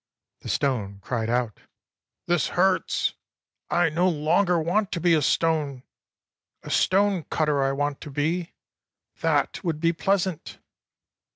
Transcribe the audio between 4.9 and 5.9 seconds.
to be a stone.